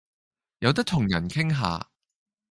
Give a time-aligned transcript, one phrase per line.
[0.57, 1.91] 有得同人傾下